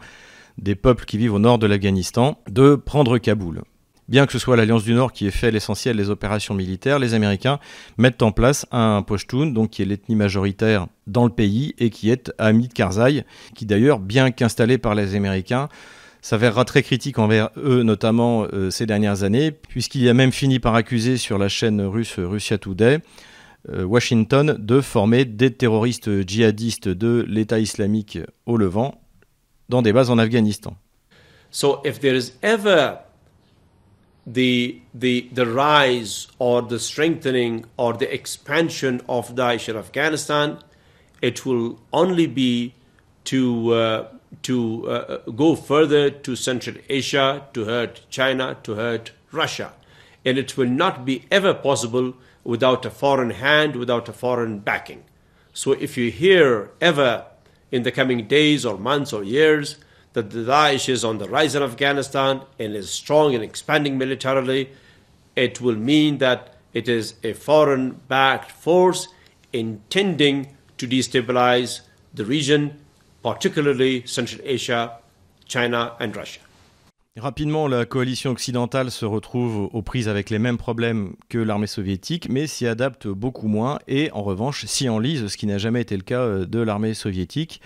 des 0.58 0.74
peuples 0.74 1.04
qui 1.04 1.18
vivent 1.18 1.34
au 1.34 1.38
nord 1.38 1.58
de 1.58 1.66
l'Afghanistan, 1.66 2.38
de 2.48 2.74
prendre 2.74 3.18
Kaboul. 3.18 3.62
Bien 4.08 4.26
que 4.26 4.32
ce 4.32 4.38
soit 4.38 4.56
l'Alliance 4.56 4.84
du 4.84 4.94
Nord 4.94 5.12
qui 5.12 5.26
ait 5.26 5.32
fait 5.32 5.50
l'essentiel 5.50 5.96
des 5.96 6.10
opérations 6.10 6.54
militaires, 6.54 7.00
les 7.00 7.14
Américains 7.14 7.58
mettent 7.98 8.22
en 8.22 8.30
place 8.30 8.64
un 8.70 9.02
Pashtun, 9.02 9.46
donc 9.46 9.70
qui 9.70 9.82
est 9.82 9.84
l'ethnie 9.84 10.14
majoritaire 10.14 10.86
dans 11.08 11.24
le 11.24 11.30
pays 11.30 11.74
et 11.78 11.90
qui 11.90 12.10
est 12.10 12.32
Hamid 12.38 12.72
Karzai, 12.72 13.24
qui 13.56 13.66
d'ailleurs, 13.66 13.98
bien 13.98 14.30
qu'installé 14.30 14.78
par 14.78 14.94
les 14.94 15.16
Américains, 15.16 15.68
s'avérera 16.22 16.64
très 16.64 16.84
critique 16.84 17.18
envers 17.18 17.50
eux, 17.56 17.82
notamment 17.82 18.46
euh, 18.52 18.70
ces 18.70 18.86
dernières 18.86 19.24
années, 19.24 19.50
puisqu'il 19.50 20.08
a 20.08 20.14
même 20.14 20.32
fini 20.32 20.60
par 20.60 20.74
accuser 20.76 21.16
sur 21.16 21.36
la 21.38 21.48
chaîne 21.48 21.80
russe 21.80 22.18
Russia 22.18 22.58
Today 22.58 23.00
euh, 23.68 23.84
Washington 23.84 24.56
de 24.58 24.80
former 24.80 25.24
des 25.24 25.52
terroristes 25.52 26.26
djihadistes 26.26 26.88
de 26.88 27.24
l'État 27.28 27.58
islamique 27.58 28.18
au 28.44 28.56
Levant 28.56 29.00
dans 29.68 29.82
des 29.82 29.92
bases 29.92 30.10
en 30.10 30.18
Afghanistan. 30.18 30.76
So 31.50 31.80
if 31.84 31.98
there 31.98 32.16
is 32.16 32.32
the 34.26 34.80
the 34.92 35.28
the 35.32 35.46
rise 35.46 36.26
or 36.38 36.60
the 36.60 36.80
strengthening 36.80 37.64
or 37.76 37.92
the 37.92 38.12
expansion 38.12 39.00
of 39.08 39.34
Daesh 39.34 39.68
in 39.68 39.76
Afghanistan, 39.76 40.58
it 41.22 41.46
will 41.46 41.78
only 41.92 42.26
be 42.26 42.74
to 43.24 43.72
uh, 43.72 44.08
to 44.42 44.88
uh, 44.88 45.16
go 45.30 45.54
further 45.54 46.10
to 46.10 46.34
Central 46.34 46.76
Asia, 46.88 47.44
to 47.54 47.64
hurt 47.64 48.02
China, 48.10 48.56
to 48.64 48.74
hurt 48.74 49.12
Russia, 49.30 49.72
and 50.24 50.38
it 50.38 50.56
will 50.56 50.68
not 50.68 51.04
be 51.04 51.24
ever 51.30 51.54
possible 51.54 52.14
without 52.42 52.84
a 52.84 52.90
foreign 52.90 53.30
hand, 53.30 53.76
without 53.76 54.08
a 54.08 54.12
foreign 54.12 54.58
backing. 54.58 55.04
So 55.52 55.72
if 55.72 55.96
you 55.96 56.10
hear 56.10 56.70
ever 56.80 57.26
in 57.70 57.82
the 57.82 57.92
coming 57.92 58.26
days 58.26 58.66
or 58.66 58.76
months 58.76 59.12
or 59.12 59.24
years 59.24 59.76
that 60.16 60.30
the 60.30 60.38
Daesh 60.38 60.88
is 60.88 61.04
on 61.04 61.18
the 61.18 61.28
rise 61.28 61.54
in 61.54 61.62
Afghanistan 61.62 62.40
and 62.58 62.74
is 62.74 62.88
strong 62.88 63.34
and 63.34 63.44
expanding 63.44 63.98
militarily, 63.98 64.70
it 65.36 65.60
will 65.60 65.76
mean 65.76 66.16
that 66.18 66.54
it 66.72 66.88
is 66.88 67.14
a 67.22 67.34
foreign 67.34 68.00
backed 68.08 68.50
force 68.50 69.08
intending 69.52 70.56
to 70.78 70.86
destabilize 70.88 71.82
the 72.14 72.24
region, 72.24 72.78
particularly 73.22 74.06
Central 74.06 74.40
Asia, 74.42 74.98
China, 75.44 75.94
and 76.00 76.16
Russia. 76.16 76.40
Rapidement, 77.18 77.66
la 77.66 77.86
coalition 77.86 78.30
occidentale 78.30 78.90
se 78.90 79.06
retrouve 79.06 79.70
aux 79.72 79.80
prises 79.80 80.06
avec 80.06 80.28
les 80.28 80.38
mêmes 80.38 80.58
problèmes 80.58 81.14
que 81.30 81.38
l'armée 81.38 81.66
soviétique, 81.66 82.28
mais 82.28 82.46
s'y 82.46 82.66
adapte 82.66 83.06
beaucoup 83.08 83.48
moins 83.48 83.78
et 83.88 84.10
en 84.12 84.22
revanche 84.22 84.66
s'y 84.66 84.90
enlise, 84.90 85.26
ce 85.28 85.36
qui 85.38 85.46
n'a 85.46 85.56
jamais 85.56 85.80
été 85.80 85.96
le 85.96 86.02
cas 86.02 86.20
euh, 86.20 86.44
de 86.44 86.58
l'armée 86.58 86.92
soviétique. 86.92 87.62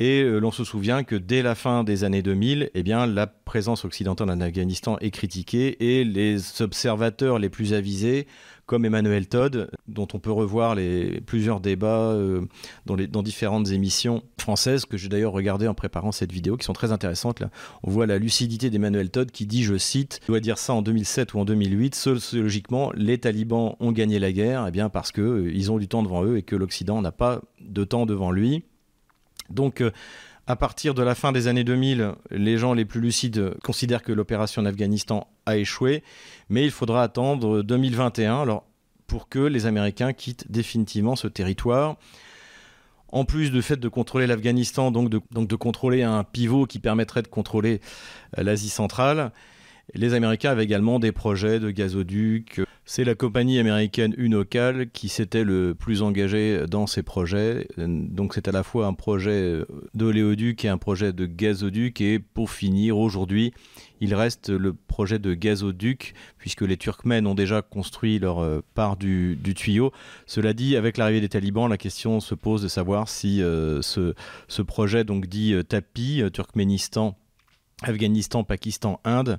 Et 0.00 0.22
euh, 0.22 0.38
l'on 0.38 0.52
se 0.52 0.62
souvient 0.62 1.02
que 1.02 1.16
dès 1.16 1.42
la 1.42 1.54
fin 1.54 1.82
des 1.82 2.04
années 2.04 2.22
2000, 2.22 2.70
eh 2.72 2.82
bien, 2.82 3.06
la 3.06 3.26
présence 3.26 3.84
occidentale 3.84 4.30
en 4.30 4.40
Afghanistan 4.40 4.96
est 5.00 5.10
critiquée 5.10 5.98
et 5.98 6.04
les 6.04 6.62
observateurs 6.62 7.40
les 7.40 7.48
plus 7.48 7.74
avisés, 7.74 8.28
comme 8.66 8.84
Emmanuel 8.84 9.26
Todd, 9.26 9.70
dont 9.88 10.06
on 10.12 10.20
peut 10.20 10.30
revoir 10.30 10.74
les, 10.74 11.20
plusieurs 11.22 11.58
débats 11.58 12.12
euh, 12.12 12.42
dans, 12.86 13.22
différentes 13.22 13.70
émissions 13.70 14.22
françaises, 14.38 14.84
que 14.84 14.96
j'ai 14.96 15.08
d'ailleurs 15.08 15.32
regardé 15.32 15.66
en 15.66 15.74
préparant 15.74 16.12
cette 16.12 16.30
vidéo, 16.30 16.56
qui 16.56 16.66
sont 16.66 16.74
très 16.74 16.92
intéressantes. 16.92 17.42
On 17.82 17.90
voit 17.90 18.06
la 18.06 18.18
lucidité 18.18 18.70
d'Emmanuel 18.70 19.10
Todd 19.10 19.32
qui 19.32 19.46
dit, 19.46 19.64
je 19.64 19.78
cite, 19.78 20.20
je 20.22 20.28
dois 20.28 20.40
dire 20.40 20.58
ça 20.58 20.74
en 20.74 20.82
2007 20.82 21.34
ou 21.34 21.40
en 21.40 21.44
2008, 21.44 21.94
sociologiquement, 21.94 22.92
les 22.94 23.18
talibans 23.18 23.74
ont 23.80 23.90
gagné 23.90 24.18
la 24.18 24.30
guerre, 24.30 24.66
eh 24.68 24.70
bien 24.70 24.90
parce 24.90 25.10
qu'ils 25.10 25.22
euh, 25.24 25.70
ont 25.70 25.78
du 25.78 25.88
temps 25.88 26.02
devant 26.02 26.22
eux 26.24 26.36
et 26.36 26.42
que 26.42 26.54
l'Occident 26.54 27.00
n'a 27.00 27.12
pas 27.12 27.40
de 27.60 27.84
temps 27.84 28.06
devant 28.06 28.30
lui. 28.30 28.64
Donc, 29.50 29.80
euh, 29.80 29.90
à 30.46 30.56
partir 30.56 30.94
de 30.94 31.02
la 31.02 31.14
fin 31.14 31.32
des 31.32 31.46
années 31.46 31.64
2000, 31.64 32.14
les 32.30 32.56
gens 32.56 32.72
les 32.72 32.84
plus 32.84 33.00
lucides 33.00 33.54
considèrent 33.62 34.02
que 34.02 34.12
l'opération 34.12 34.62
en 34.62 34.64
Afghanistan 34.64 35.28
a 35.44 35.56
échoué, 35.58 36.02
mais 36.48 36.64
il 36.64 36.70
faudra 36.70 37.02
attendre 37.02 37.62
2021 37.62 38.42
alors, 38.42 38.64
pour 39.06 39.28
que 39.28 39.40
les 39.40 39.66
Américains 39.66 40.12
quittent 40.12 40.50
définitivement 40.50 41.16
ce 41.16 41.28
territoire. 41.28 41.96
En 43.10 43.24
plus 43.24 43.50
du 43.50 43.62
fait 43.62 43.76
de 43.76 43.88
contrôler 43.88 44.26
l'Afghanistan, 44.26 44.90
donc 44.90 45.08
de, 45.10 45.56
contrôler 45.56 46.02
un 46.02 46.24
pivot 46.24 46.66
qui 46.66 46.78
permettrait 46.78 47.22
de 47.22 47.28
contrôler 47.28 47.80
euh, 48.36 48.42
l'Asie 48.42 48.68
centrale, 48.68 49.32
les 49.94 50.14
Américains 50.14 50.50
avaient 50.50 50.64
également 50.64 50.98
des 50.98 51.12
projets 51.12 51.60
de 51.60 51.70
gazoducs. 51.70 52.60
C'est 52.84 53.04
la 53.04 53.14
compagnie 53.14 53.58
américaine 53.58 54.14
Unocal 54.16 54.90
qui 54.90 55.08
s'était 55.08 55.44
le 55.44 55.74
plus 55.74 56.02
engagée 56.02 56.66
dans 56.66 56.86
ces 56.86 57.02
projets. 57.02 57.68
Donc 57.76 58.32
c'est 58.34 58.48
à 58.48 58.52
la 58.52 58.62
fois 58.62 58.86
un 58.86 58.94
projet 58.94 59.62
d'oléoduc 59.94 60.64
et 60.64 60.68
un 60.68 60.78
projet 60.78 61.12
de 61.12 61.26
gazoduc. 61.26 62.00
Et 62.00 62.18
pour 62.18 62.50
finir, 62.50 62.96
aujourd'hui, 62.96 63.52
il 64.00 64.14
reste 64.14 64.50
le 64.50 64.72
projet 64.72 65.18
de 65.18 65.34
gazoduc, 65.34 66.14
puisque 66.38 66.62
les 66.62 66.76
Turkmènes 66.76 67.26
ont 67.26 67.34
déjà 67.34 67.62
construit 67.62 68.18
leur 68.18 68.38
euh, 68.38 68.60
part 68.74 68.96
du, 68.96 69.38
tuyau. 69.56 69.92
Cela 70.26 70.52
dit, 70.52 70.76
avec 70.76 70.96
l'arrivée 70.96 71.20
des 71.20 71.28
talibans, 71.28 71.68
la 71.68 71.78
question 71.78 72.20
se 72.20 72.34
pose 72.34 72.62
de 72.62 72.68
savoir 72.68 73.08
si 73.08 73.42
euh, 73.42 73.82
ce, 73.82 74.14
ce, 74.46 74.62
projet, 74.62 75.04
donc 75.04 75.26
dit 75.26 75.52
euh, 75.52 75.62
TAPI, 75.62 76.22
Turkménistan, 76.32 77.16
Afghanistan, 77.82 78.44
Pakistan, 78.44 79.00
Inde, 79.04 79.38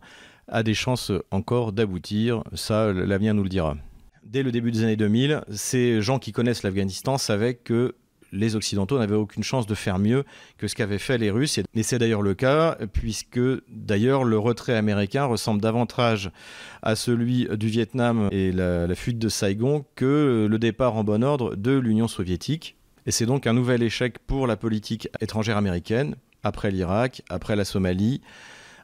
a 0.51 0.63
des 0.63 0.73
chances 0.73 1.11
encore 1.31 1.71
d'aboutir. 1.71 2.43
Ça, 2.53 2.91
l'avenir 2.91 3.33
nous 3.33 3.43
le 3.43 3.49
dira. 3.49 3.77
Dès 4.23 4.43
le 4.43 4.51
début 4.51 4.71
des 4.71 4.83
années 4.83 4.95
2000, 4.95 5.41
ces 5.51 6.01
gens 6.01 6.19
qui 6.19 6.31
connaissent 6.31 6.63
l'Afghanistan 6.63 7.17
savaient 7.17 7.55
que 7.55 7.95
les 8.31 8.55
Occidentaux 8.55 8.99
n'avaient 8.99 9.15
aucune 9.15 9.43
chance 9.43 9.65
de 9.65 9.73
faire 9.73 9.97
mieux 9.97 10.23
que 10.57 10.67
ce 10.67 10.75
qu'avaient 10.75 10.99
fait 10.99 11.17
les 11.17 11.31
Russes. 11.31 11.59
Et 11.73 11.83
c'est 11.83 11.97
d'ailleurs 11.97 12.21
le 12.21 12.35
cas, 12.35 12.77
puisque 12.93 13.39
d'ailleurs 13.69 14.23
le 14.23 14.37
retrait 14.37 14.75
américain 14.75 15.25
ressemble 15.25 15.61
davantage 15.61 16.31
à 16.81 16.95
celui 16.95 17.47
du 17.57 17.67
Vietnam 17.67 18.29
et 18.31 18.51
la, 18.51 18.87
la 18.87 18.95
fuite 18.95 19.19
de 19.19 19.29
Saigon 19.29 19.85
que 19.95 20.47
le 20.49 20.59
départ 20.59 20.95
en 20.95 21.03
bon 21.03 21.23
ordre 21.23 21.55
de 21.55 21.71
l'Union 21.71 22.07
soviétique. 22.07 22.75
Et 23.05 23.11
c'est 23.11 23.25
donc 23.25 23.47
un 23.47 23.53
nouvel 23.53 23.81
échec 23.81 24.19
pour 24.19 24.45
la 24.45 24.57
politique 24.57 25.09
étrangère 25.21 25.57
américaine, 25.57 26.15
après 26.43 26.69
l'Irak, 26.69 27.23
après 27.29 27.55
la 27.55 27.65
Somalie, 27.65 28.21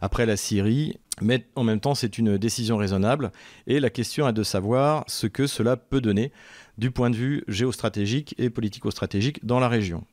après 0.01 0.25
la 0.25 0.37
Syrie, 0.37 0.97
mais 1.21 1.45
en 1.55 1.63
même 1.63 1.79
temps 1.79 1.95
c'est 1.95 2.17
une 2.17 2.37
décision 2.37 2.77
raisonnable 2.77 3.31
et 3.67 3.79
la 3.79 3.89
question 3.89 4.27
est 4.27 4.33
de 4.33 4.43
savoir 4.43 5.03
ce 5.07 5.27
que 5.27 5.47
cela 5.47 5.77
peut 5.77 6.01
donner 6.01 6.31
du 6.77 6.91
point 6.91 7.09
de 7.09 7.15
vue 7.15 7.43
géostratégique 7.47 8.35
et 8.37 8.49
politico-stratégique 8.49 9.45
dans 9.45 9.59
la 9.59 9.69
région. 9.69 10.03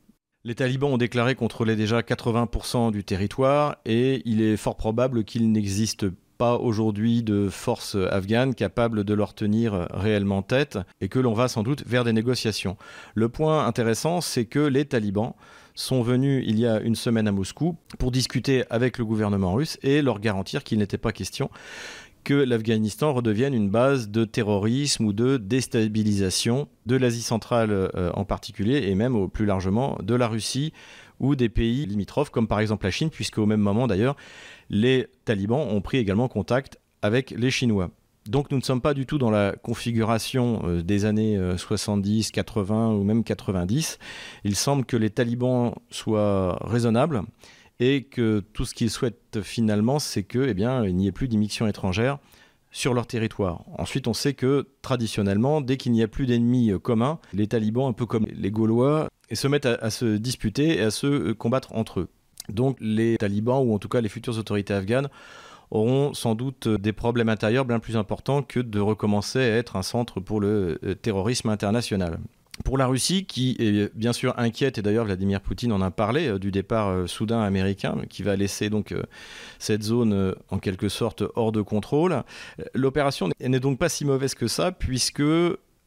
Les 0.45 0.55
talibans 0.55 0.91
ont 0.91 0.97
déclaré 0.97 1.35
contrôler 1.35 1.75
déjà 1.75 2.01
80% 2.01 2.91
du 2.91 3.03
territoire 3.03 3.77
et 3.85 4.21
il 4.25 4.41
est 4.41 4.57
fort 4.57 4.75
probable 4.75 5.23
qu'il 5.23 5.51
n'existe 5.51 6.07
pas 6.37 6.55
aujourd'hui 6.55 7.23
de 7.23 7.47
forces 7.49 7.95
afghanes 7.95 8.53
capables 8.53 9.05
de 9.05 9.13
leur 9.13 9.33
tenir 9.33 9.87
réellement 9.91 10.41
tête 10.41 10.79
et 10.99 11.07
que 11.07 11.19
l'on 11.19 11.33
va 11.33 11.47
sans 11.47 11.63
doute 11.63 11.85
vers 11.85 12.03
des 12.03 12.11
négociations. 12.11 12.75
Le 13.15 13.29
point 13.29 13.65
intéressant, 13.65 14.19
c'est 14.19 14.45
que 14.45 14.59
les 14.59 14.83
talibans 14.83 15.33
sont 15.75 16.01
venus 16.01 16.43
il 16.47 16.59
y 16.59 16.67
a 16.67 16.79
une 16.79 16.95
semaine 16.95 17.27
à 17.27 17.31
Moscou 17.31 17.75
pour 17.99 18.11
discuter 18.11 18.63
avec 18.69 18.97
le 18.97 19.05
gouvernement 19.05 19.53
russe 19.53 19.77
et 19.81 20.01
leur 20.01 20.19
garantir 20.19 20.63
qu'il 20.63 20.79
n'était 20.79 20.97
pas 20.97 21.11
question 21.11 21.49
que 22.23 22.33
l'Afghanistan 22.33 23.13
redevienne 23.13 23.53
une 23.53 23.69
base 23.69 24.09
de 24.09 24.23
terrorisme 24.23 25.05
ou 25.05 25.13
de 25.13 25.37
déstabilisation 25.37 26.69
de 26.85 26.95
l'Asie 26.95 27.21
centrale 27.21 27.71
euh, 27.71 28.11
en 28.13 28.23
particulier 28.23 28.87
et 28.87 28.95
même 28.95 29.15
au 29.15 29.27
plus 29.27 29.45
largement 29.45 29.97
de 30.01 30.15
la 30.15 30.27
Russie 30.27 30.73
ou 31.19 31.35
des 31.35 31.49
pays 31.49 31.85
limitrophes 31.85 32.29
comme 32.29 32.47
par 32.47 32.59
exemple 32.59 32.85
la 32.85 32.91
Chine 32.91 33.09
puisque 33.09 33.37
au 33.37 33.45
même 33.45 33.59
moment 33.59 33.87
d'ailleurs 33.87 34.15
les 34.69 35.07
talibans 35.25 35.59
ont 35.59 35.81
pris 35.81 35.97
également 35.97 36.27
contact 36.27 36.79
avec 37.01 37.31
les 37.31 37.51
Chinois. 37.51 37.91
Donc 38.27 38.51
nous 38.51 38.57
ne 38.57 38.63
sommes 38.63 38.81
pas 38.81 38.93
du 38.93 39.05
tout 39.05 39.17
dans 39.17 39.31
la 39.31 39.53
configuration 39.63 40.61
euh, 40.65 40.81
des 40.81 41.05
années 41.05 41.39
70, 41.57 42.27
euh, 42.27 42.31
80 42.33 42.91
ou 42.91 43.03
même 43.03 43.23
90. 43.23 43.99
Il 44.43 44.55
semble 44.55 44.85
que 44.85 44.95
les 44.95 45.09
talibans 45.09 45.73
soient 45.89 46.57
raisonnables 46.61 47.23
et 47.79 48.03
que 48.03 48.41
tout 48.53 48.65
ce 48.65 48.73
qu'ils 48.73 48.89
souhaitent 48.89 49.41
finalement, 49.41 49.99
c'est 49.99 50.23
que, 50.23 50.39
eh 50.39 50.87
il 50.87 50.95
n'y 50.95 51.07
ait 51.07 51.11
plus 51.11 51.27
d'immixtion 51.27 51.67
étrangère 51.67 52.19
sur 52.71 52.93
leur 52.93 53.05
territoire. 53.05 53.63
Ensuite, 53.77 54.07
on 54.07 54.13
sait 54.13 54.33
que 54.33 54.67
traditionnellement, 54.81 55.61
dès 55.61 55.77
qu'il 55.77 55.91
n'y 55.91 56.01
a 56.01 56.07
plus 56.07 56.25
d'ennemis 56.25 56.71
euh, 56.71 56.79
communs, 56.79 57.19
les 57.33 57.47
talibans, 57.47 57.87
un 57.87 57.93
peu 57.93 58.05
comme 58.05 58.25
les 58.25 58.51
Gaulois, 58.51 59.09
se 59.31 59.47
mettent 59.47 59.65
à 59.65 59.89
se 59.89 60.17
disputer 60.17 60.77
et 60.77 60.81
à 60.81 60.91
se 60.91 61.31
combattre 61.33 61.73
entre 61.73 62.01
eux. 62.01 62.09
Donc 62.49 62.77
les 62.79 63.17
talibans, 63.17 63.65
ou 63.65 63.73
en 63.73 63.79
tout 63.79 63.89
cas 63.89 64.01
les 64.01 64.09
futures 64.09 64.37
autorités 64.37 64.73
afghanes, 64.73 65.09
auront 65.73 66.13
sans 66.13 66.35
doute 66.35 66.67
des 66.67 66.93
problèmes 66.93 67.29
intérieurs 67.29 67.65
bien 67.65 67.79
plus 67.79 67.97
importants 67.97 68.43
que 68.43 68.59
de 68.59 68.79
recommencer 68.79 69.39
à 69.39 69.57
être 69.57 69.75
un 69.75 69.81
centre 69.81 70.19
pour 70.19 70.39
le 70.39 70.79
euh, 70.83 70.93
terrorisme 70.93 71.49
international. 71.49 72.19
Pour 72.63 72.77
la 72.77 72.85
Russie, 72.85 73.25
qui 73.25 73.55
est 73.57 73.91
bien 73.95 74.13
sûr 74.13 74.35
inquiète, 74.37 74.77
et 74.77 74.83
d'ailleurs 74.83 75.05
Vladimir 75.05 75.41
Poutine 75.41 75.71
en 75.71 75.81
a 75.81 75.89
parlé, 75.89 76.27
euh, 76.27 76.37
du 76.37 76.51
départ 76.51 76.89
euh, 76.89 77.07
soudain 77.07 77.41
américain, 77.41 77.95
qui 78.07 78.21
va 78.21 78.35
laisser 78.35 78.69
donc 78.69 78.93
cette 79.57 79.81
zone 79.81 80.35
en 80.51 80.59
quelque 80.59 80.89
sorte 80.89 81.23
hors 81.35 81.51
de 81.51 81.61
contrôle, 81.61 82.23
l'opération 82.75 83.29
n'est 83.39 83.59
donc 83.59 83.79
pas 83.79 83.89
si 83.89 84.05
mauvaise 84.05 84.35
que 84.35 84.47
ça, 84.47 84.71
puisque 84.71 85.23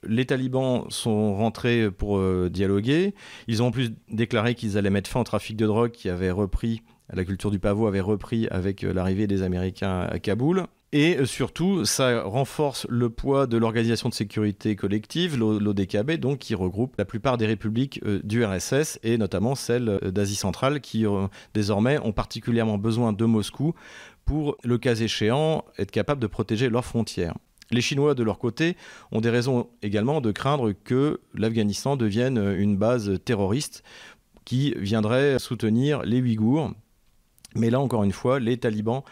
les 0.02 0.26
talibans 0.26 0.84
sont 0.88 1.36
rentrés 1.36 1.90
pour 1.92 2.20
dialoguer. 2.50 3.14
Ils 3.46 3.62
ont 3.62 3.66
en 3.66 3.70
plus 3.70 3.92
déclaré 4.10 4.54
qu'ils 4.54 4.76
allaient 4.76 4.90
mettre 4.90 5.10
fin 5.10 5.20
au 5.20 5.24
trafic 5.24 5.56
de 5.56 5.66
drogue 5.66 5.92
qui 5.92 6.08
avait 6.08 6.30
repris 6.30 6.82
la 7.12 7.24
culture 7.24 7.50
du 7.50 7.58
pavot 7.58 7.86
avait 7.86 8.00
repris 8.00 8.48
avec 8.48 8.82
euh, 8.82 8.92
l'arrivée 8.92 9.26
des 9.26 9.42
Américains 9.42 10.00
à 10.10 10.18
Kaboul. 10.18 10.64
Et 10.92 11.18
euh, 11.18 11.26
surtout, 11.26 11.84
ça 11.84 12.22
renforce 12.22 12.86
le 12.88 13.10
poids 13.10 13.46
de 13.46 13.56
l'Organisation 13.56 14.08
de 14.08 14.14
sécurité 14.14 14.76
collective, 14.76 15.38
l'ODKB, 15.38 16.12
donc 16.12 16.38
qui 16.38 16.54
regroupe 16.54 16.96
la 16.98 17.04
plupart 17.04 17.36
des 17.36 17.46
républiques 17.46 18.00
euh, 18.04 18.20
du 18.24 18.44
RSS 18.44 18.98
et 19.02 19.18
notamment 19.18 19.54
celles 19.54 20.00
d'Asie 20.04 20.36
centrale 20.36 20.80
qui 20.80 21.04
désormais 21.54 21.98
ont 21.98 22.12
particulièrement 22.12 22.78
besoin 22.78 23.12
de 23.12 23.24
Moscou 23.24 23.74
pour, 24.24 24.56
le 24.64 24.78
cas 24.78 24.96
échéant, 24.96 25.64
être 25.78 25.90
capables 25.90 26.20
de 26.20 26.26
protéger 26.26 26.68
leurs 26.68 26.84
frontières. 26.84 27.34
Les 27.70 27.80
Chinois, 27.80 28.14
de 28.14 28.22
leur 28.22 28.38
côté, 28.38 28.76
ont 29.12 29.20
des 29.20 29.30
raisons 29.30 29.68
également 29.82 30.20
de 30.20 30.30
craindre 30.32 30.72
que 30.72 31.20
l'Afghanistan 31.34 31.96
devienne 31.96 32.54
une 32.56 32.76
base 32.76 33.18
terroriste 33.24 33.82
qui 34.44 34.74
viendrait 34.78 35.38
soutenir 35.38 36.02
les 36.02 36.20
Ouïghours, 36.20 36.72
mais 37.56 37.70
là, 37.70 37.80
encore 37.80 38.04
une 38.04 38.12
fois, 38.12 38.38
les 38.38 38.56
talibans 38.56 39.02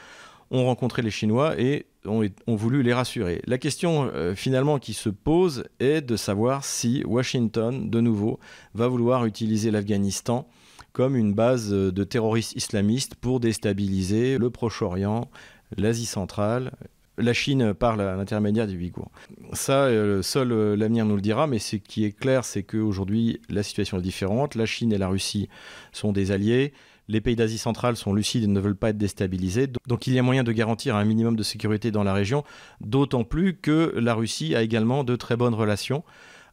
ont 0.51 0.67
rencontré 0.67 1.03
les 1.03 1.11
Chinois 1.11 1.59
et 1.61 1.87
ont, 2.07 2.29
voulu 2.55 2.83
les 2.83 2.93
rassurer. 2.93 3.41
La 3.47 3.59
question 3.59 4.11
euh, 4.15 4.35
finalement 4.35 4.79
qui 4.79 4.93
se 4.93 5.09
pose 5.09 5.65
est 5.81 6.01
de 6.03 6.17
savoir 6.17 6.65
si 6.65 7.03
Washington, 7.07 7.89
de 7.91 8.01
nouveau, 8.01 8.39
va 8.75 8.89
vouloir 8.89 9.25
utiliser 9.25 9.71
l'Afghanistan 9.71 10.47
comme 10.93 11.17
une 11.17 11.35
base 11.35 11.71
de 11.71 12.05
terroristes 12.05 12.55
islamistes 12.55 13.17
pour 13.17 13.41
déstabiliser 13.41 14.39
le 14.39 14.51
Proche-Orient, 14.51 15.29
l'Asie 15.77 16.07
centrale. 16.07 16.73
La 17.19 17.33
Chine 17.33 17.75
parle 17.75 18.01
à 18.01 18.17
l'intermédiaire 18.17 18.67
des 18.67 18.77
Ouïghours. 18.77 19.11
Ça, 19.53 19.85
euh, 19.85 20.23
seul 20.23 20.53
euh, 20.53 20.77
l'avenir 20.77 21.05
nous 21.05 21.17
le 21.17 21.21
dira, 21.21 21.47
mais 21.47 21.59
ce 21.59 21.77
qui 21.77 22.05
est 22.05 22.13
clair, 22.13 22.45
c'est 22.45 22.65
qu'aujourd'hui, 22.65 23.41
la 23.49 23.63
situation 23.63 23.99
est 23.99 24.03
différente. 24.03 24.57
La 24.57 24.67
Chine 24.67 24.93
et 24.93 24.99
la 24.99 25.09
Russie 25.09 25.49
sont 25.93 26.13
des 26.13 26.33
alliés 26.33 26.73
les 27.09 27.21
pays 27.21 27.37
d'Asie 27.37 27.59
centrale 27.59 27.97
sont 27.97 28.13
lucides 28.13 28.45
et 28.45 28.47
ne 28.47 28.61
veulent 28.61 28.77
pas 28.77 28.91
être 28.91 28.99
déstabilisés. 28.99 29.69
Donc 29.87 30.07
il 30.07 30.15
y 30.15 30.19
a 30.19 30.23
moyen 30.23 30.45
de 30.45 30.53
garantir 30.53 30.97
un 30.97 31.05
minimum 31.05 31.37
de 31.37 31.43
sécurité 31.43 31.91
dans 31.91 32.05
la 32.05 32.15
région, 32.15 32.45
d'autant 32.81 33.25
plus 33.25 33.57
que 33.57 33.95
la 33.97 34.15
Russie 34.15 34.55
a 34.55 34.63
également 34.63 35.05
de 35.05 35.17
très 35.17 35.37
bonnes 35.37 35.55
relations 35.55 36.05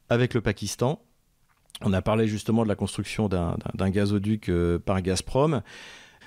avec 0.09 0.33
le 0.33 0.41
Pakistan. 0.41 1.01
On 1.81 1.93
a 1.93 2.01
parlé 2.01 2.27
justement 2.27 2.63
de 2.63 2.67
la 2.67 2.75
construction 2.75 3.27
d'un 3.27 3.89
gazoduc 3.89 4.49
euh, 4.49 4.77
par 4.77 5.01
Gazprom, 5.01 5.61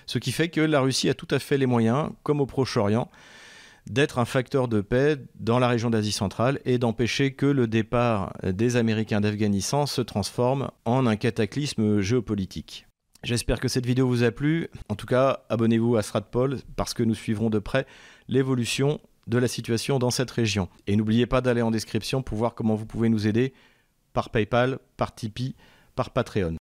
ce 0.07 0.19
qui 0.19 0.33
fait 0.33 0.49
que 0.49 0.61
la 0.61 0.81
Russie 0.81 1.09
a 1.09 1.15
tout 1.15 1.29
à 1.31 1.39
fait 1.39 1.59
les 1.59 1.67
moyens, 1.67 2.11
comme 2.23 2.41
au 2.41 2.47
Proche-Orient, 2.47 3.09
d'être 3.89 4.19
un 4.19 4.25
facteur 4.25 4.67
de 4.67 4.81
paix 4.81 5.19
dans 5.39 5.59
la 5.59 5.69
région 5.69 5.91
d'Asie 5.91 6.13
centrale 6.13 6.59
et 6.65 6.79
d'empêcher 6.79 7.35
que 7.35 7.47
le 7.47 7.67
départ 7.67 8.33
des 8.43 8.77
Américains 8.77 9.21
d'Afghanistan 9.21 9.87
se 9.87 10.01
transforme 10.01 10.71
en 10.87 11.07
un 11.07 11.17
cataclysme 11.17 12.01
géopolitique. 12.01 12.87
J'espère 13.25 13.59
que 13.59 13.69
cette 13.69 13.87
vidéo 13.87 14.07
vous 14.07 14.23
a 14.23 14.31
plu. 14.31 14.69
En 14.91 14.97
tout 14.97 15.07
cas, 15.07 15.45
abonnez-vous 15.49 15.97
à 15.97 16.03
Stratpol 16.03 16.59
parce 16.77 16.93
que 16.93 17.03
nous 17.03 17.15
suivrons 17.15 17.49
de 17.49 17.59
près 17.59 17.87
l'évolution 18.29 19.01
de 19.27 19.39
la 19.39 19.49
situation 19.49 19.99
dans 19.99 20.11
cette 20.11 20.31
région. 20.31 20.69
Et 20.87 20.95
n'oubliez 20.95 21.25
pas 21.25 21.41
d'aller 21.41 21.63
en 21.63 21.71
description 21.71 22.23
pour 22.23 22.37
voir 22.37 22.55
comment 22.55 22.75
vous 22.75 22.85
pouvez 22.85 23.09
nous 23.09 23.27
aider 23.27 23.55
par 24.13 24.29
PayPal, 24.29 24.79
par 24.99 25.15
Tipeee, 25.15 25.55
par 25.97 26.11
Patreon. 26.11 26.53